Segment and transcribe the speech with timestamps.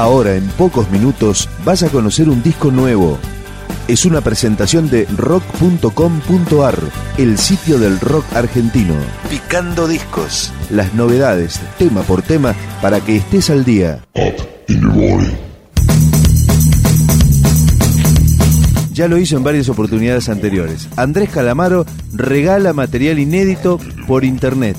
[0.00, 3.18] Ahora, en pocos minutos, vas a conocer un disco nuevo.
[3.86, 6.78] Es una presentación de rock.com.ar,
[7.18, 8.94] el sitio del rock argentino.
[9.28, 10.54] Picando discos.
[10.70, 14.02] Las novedades, tema por tema, para que estés al día.
[18.94, 20.88] Ya lo hizo en varias oportunidades anteriores.
[20.96, 24.78] Andrés Calamaro regala material inédito por internet.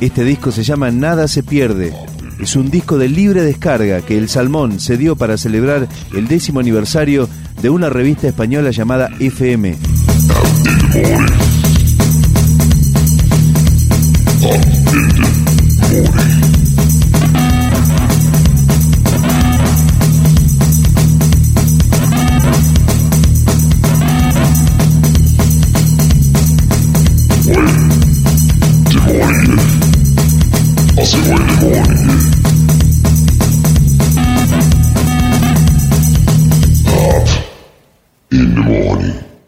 [0.00, 1.92] Este disco se llama Nada se pierde.
[2.40, 6.60] Es un disco de libre descarga que el Salmón se dio para celebrar el décimo
[6.60, 7.28] aniversario
[7.62, 9.76] de una revista española llamada FM.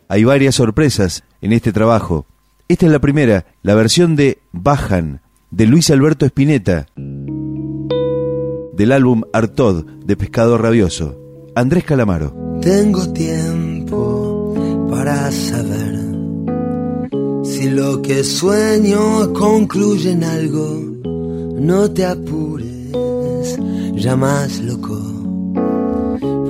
[0.08, 2.24] Hay varias sorpresas en este trabajo.
[2.66, 5.20] Esta es la primera, la versión de Bajan,
[5.50, 6.86] de Luis Alberto Spinetta,
[8.72, 11.14] del álbum Artod, de Pescado Rabioso.
[11.54, 12.34] Andrés Calamaro.
[12.62, 14.54] Tengo tiempo
[14.90, 15.98] para saber
[17.44, 20.84] si lo que sueño concluye en algo.
[21.60, 23.58] No te apures,
[23.94, 25.27] ya más loco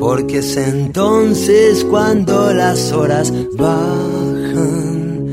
[0.08, 5.28] porque es entonces cuando las horas bajan,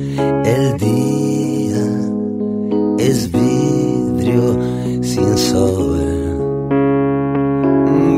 [0.46, 1.86] el día
[3.00, 4.60] es vidrio
[5.02, 6.68] sin sol.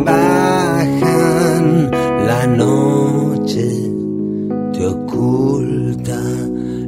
[0.04, 1.92] Bajan
[2.26, 3.92] la noche,
[4.74, 6.20] te oculta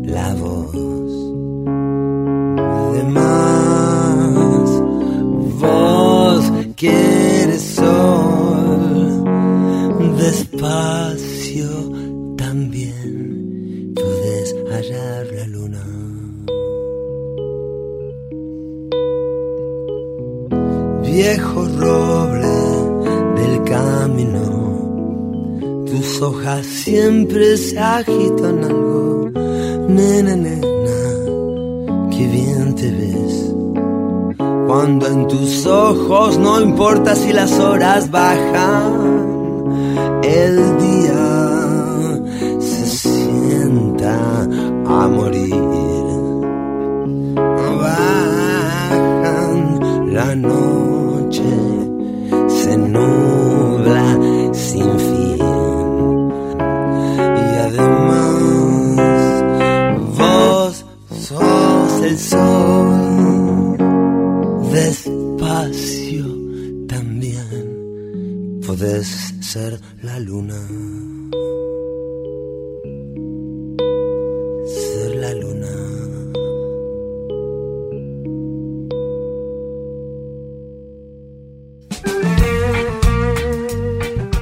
[0.01, 1.13] la voz.
[2.97, 4.31] Además,
[5.61, 8.38] vos quieres sol
[10.29, 11.69] despacio
[12.37, 15.83] también puedes hallar la luna.
[21.01, 22.57] Viejo roble
[23.39, 24.45] del camino,
[25.87, 29.31] tus hojas siempre se agitan algo.
[29.87, 31.01] Nena, nena,
[32.11, 33.55] qué bien te ves.
[34.67, 39.38] Cuando en tus ojos no importa si las horas bajan
[40.23, 42.19] el día
[42.59, 44.43] se sienta
[44.85, 45.55] a morir.
[47.81, 49.59] Bajan
[50.13, 51.43] la noche,
[52.47, 54.17] se nubla
[54.53, 55.08] sin fin.
[68.69, 70.53] Podés ser la luna.
[74.67, 75.67] Ser la luna.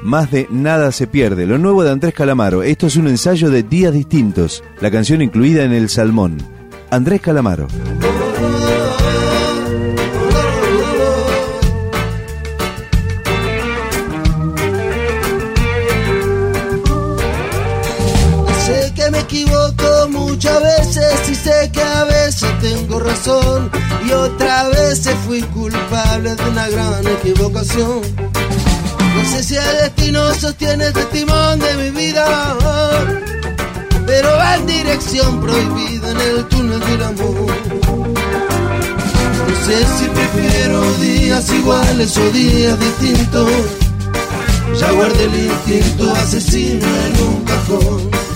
[0.03, 2.63] Más de Nada se pierde, lo nuevo de Andrés Calamaro.
[2.63, 6.37] Esto es un ensayo de días distintos, la canción incluida en El Salmón.
[6.89, 7.67] Andrés Calamaro.
[20.47, 23.69] Muchas veces y sé que a veces tengo razón
[24.05, 28.01] y otra vez fui culpable de una gran equivocación.
[29.15, 32.55] No sé si el destino sostiene este timón de mi vida,
[34.05, 37.47] pero va en dirección prohibida en el túnel del amor.
[39.47, 43.51] No sé si prefiero días iguales o días distintos.
[44.79, 48.26] Ya guardé el instinto asesino en un cajón a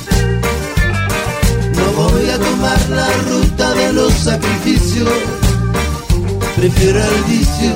[2.62, 5.10] la ruta de los sacrificios.
[6.56, 7.74] Prefiero el vicio,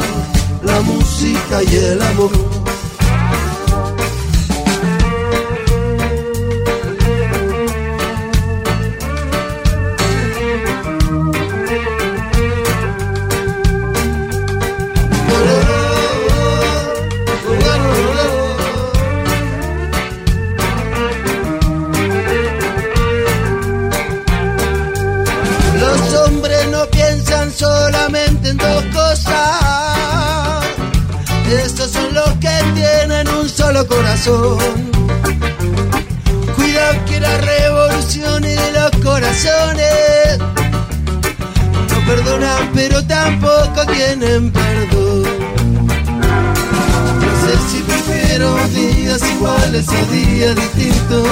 [0.64, 2.55] la música y el amor.
[33.84, 34.58] Corazón.
[36.56, 40.40] Cuidado que la revolución de los corazones
[41.90, 45.24] no perdonan, pero tampoco tienen perdón.
[47.20, 51.28] No sé prefiero días iguales a días distintos.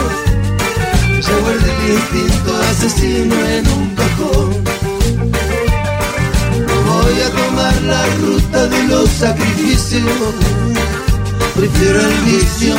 [1.21, 4.63] Ya guardé el instinto asesino en un cajón.
[6.87, 10.62] Voy a tomar la ruta de los sacrificios.
[11.55, 12.75] Prefiero el vicio,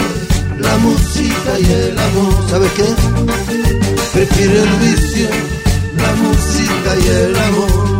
[0.58, 2.50] la música y el amor.
[2.50, 2.84] ¿Sabes qué?
[4.12, 5.28] Prefiero el vicio,
[5.96, 7.93] la música y el amor.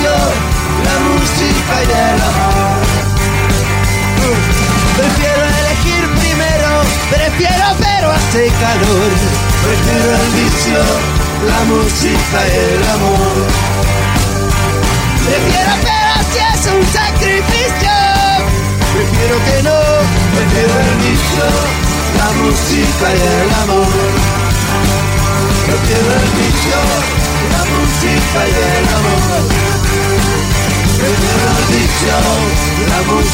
[0.00, 2.86] La música y el amor.
[4.96, 6.70] Prefiero elegir primero,
[7.10, 9.10] prefiero pero hace calor.
[9.64, 10.78] Prefiero el vicio,
[11.46, 13.36] la música y el amor.
[15.26, 17.94] Prefiero pero si es un sacrificio.
[18.94, 19.78] Prefiero que no,
[20.34, 21.46] prefiero el vicio,
[22.18, 24.38] la música y el amor.
[25.66, 26.78] Prefiero el vicio,
[27.52, 29.77] la música y el amor.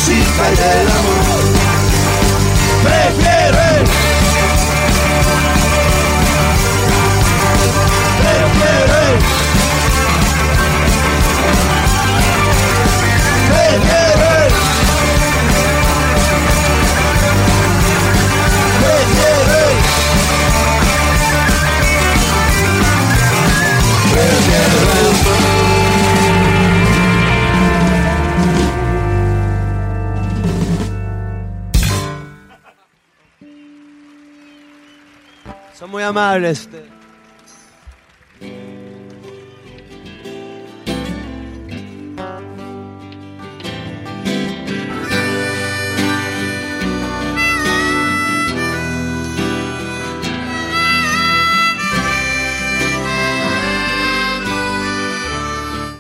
[0.06, 1.23] La música y el amor.
[35.94, 36.68] Muy amables.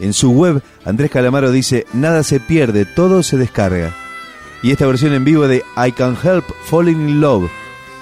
[0.00, 3.94] En su web, Andrés Calamaro dice, nada se pierde, todo se descarga.
[4.60, 7.48] Y esta versión en vivo de I Can Help Falling in Love,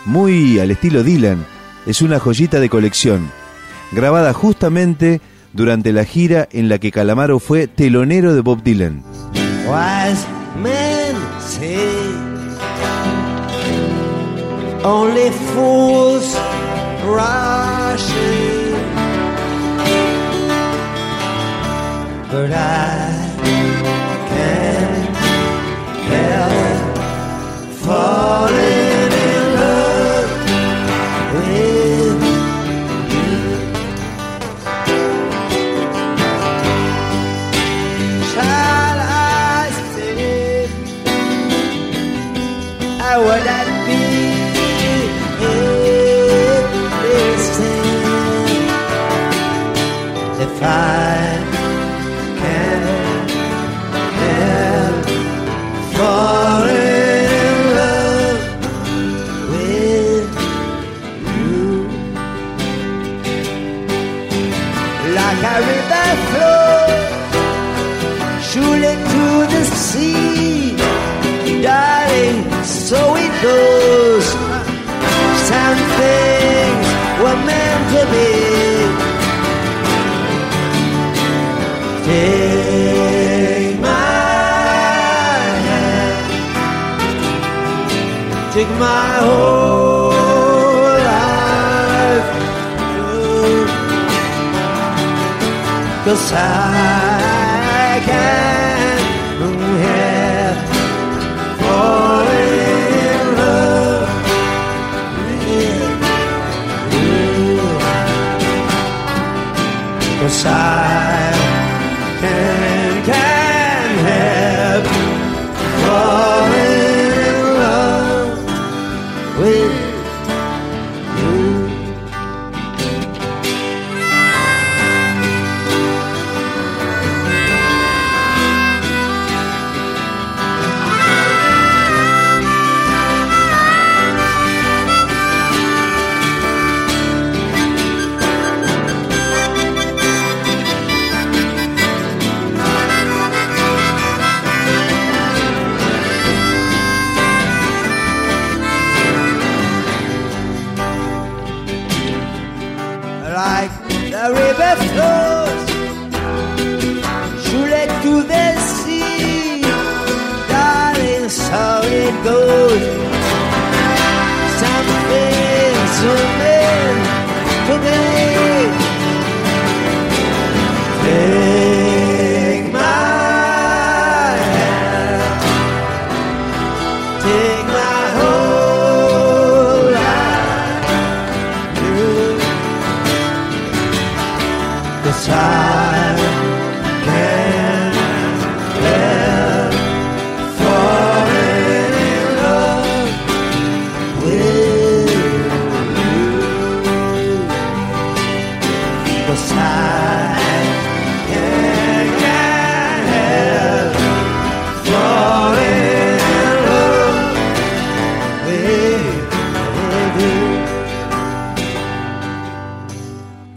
[0.07, 1.52] muy al estilo Dylan,
[1.87, 3.31] es una joyita de colección,
[3.93, 5.21] grabada justamente
[5.53, 9.03] durante la gira en la que Calamaro fue telonero de Bob Dylan.
[88.53, 90.11] Take my whole
[91.11, 92.29] life,
[96.05, 98.72] cause I can't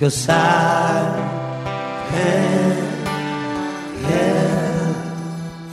[0.05, 0.37] Cause I
[2.11, 3.07] can't
[4.05, 4.97] help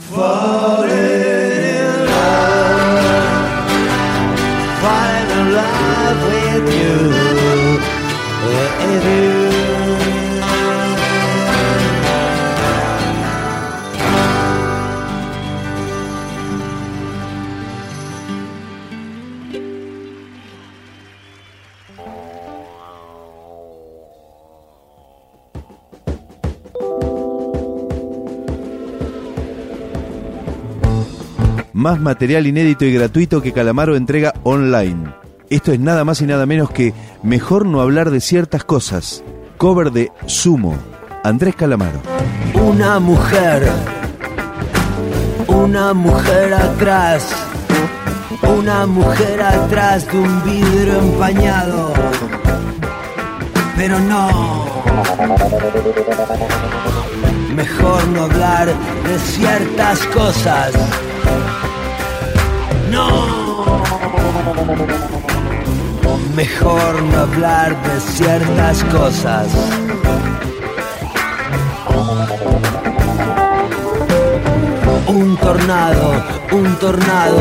[0.09, 3.37] falling in love,
[4.81, 6.97] falling in love with you,
[8.47, 9.05] with
[9.37, 9.42] you.
[31.83, 35.17] Más material inédito y gratuito que Calamaro entrega online.
[35.51, 39.25] Esto es nada más y nada menos que Mejor no hablar de ciertas cosas.
[39.57, 40.77] Cover de Sumo.
[41.25, 42.01] Andrés Calamaro.
[42.55, 43.69] Una mujer,
[45.49, 47.29] una mujer atrás,
[48.43, 51.95] una mujer atrás de un vidrio empañado.
[53.77, 54.85] Pero no,
[57.57, 60.73] mejor no hablar de ciertas cosas.
[62.93, 63.09] No,
[66.37, 69.47] mejor no hablar de ciertas cosas.
[75.07, 76.23] Un tornado,
[76.53, 77.41] un tornado,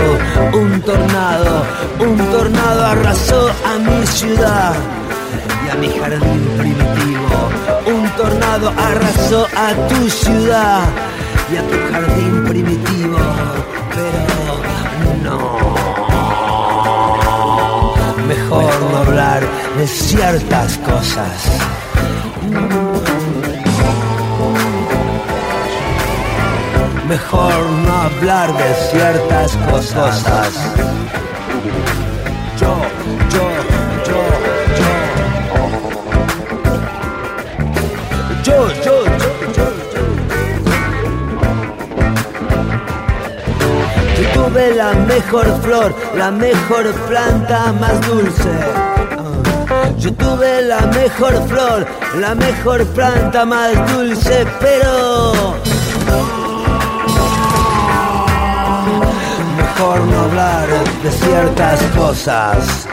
[0.54, 1.66] un tornado,
[2.00, 4.74] un tornado arrasó a mi ciudad
[5.66, 7.50] y a mi jardín primitivo.
[7.88, 10.84] Un tornado arrasó a tu ciudad
[11.52, 13.18] y a tu jardín primitivo.
[13.94, 14.31] Pero
[15.24, 15.38] no.
[18.28, 19.42] Mejor no hablar
[19.78, 21.44] de ciertas cosas.
[27.08, 30.24] Mejor no hablar de ciertas cosas.
[45.14, 48.54] Mejor flor, la mejor planta más dulce.
[49.70, 49.90] Ah.
[49.98, 55.24] Yo tuve la mejor flor, la mejor planta más dulce, pero
[59.58, 60.68] mejor no hablar
[61.04, 62.88] de ciertas cosas.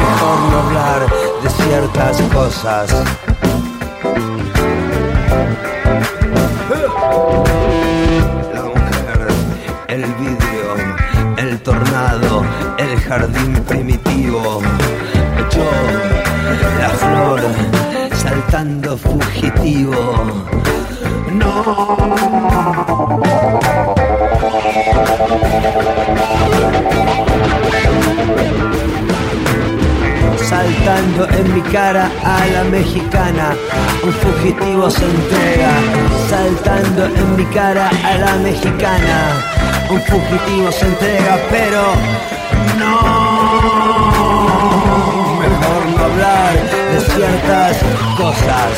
[0.00, 1.00] Mejor no hablar
[1.42, 3.15] de ciertas cosas.
[31.16, 33.56] Saltando en mi cara a la mexicana,
[34.04, 35.72] un fugitivo se entrega.
[36.28, 39.42] Saltando en mi cara a la mexicana,
[39.88, 41.94] un fugitivo se entrega, pero
[42.78, 43.00] no
[45.40, 46.52] mejor no hablar
[46.92, 47.78] de ciertas
[48.18, 48.72] cosas.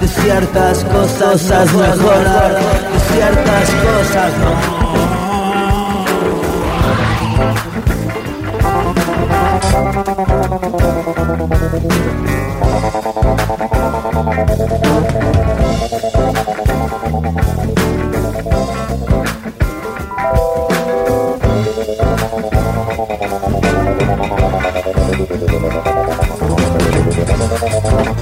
[0.00, 1.42] De ciertas cosas
[1.74, 4.90] mejorar, de ciertas cosas no.